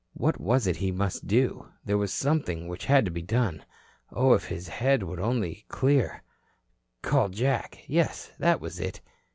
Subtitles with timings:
[0.15, 1.67] What was it he must do?
[1.85, 3.63] There was something which had to be done.
[4.11, 6.23] Oh, if his head only would clear.
[7.03, 7.83] Call Jack!
[7.85, 8.99] Yes, that was it.